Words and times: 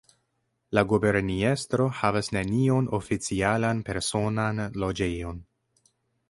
La 0.77 0.83
guberniestro 0.93 1.85
havas 1.97 2.29
neniun 2.37 2.89
oficialan 3.01 3.85
personan 3.91 4.65
loĝejon. 4.87 5.45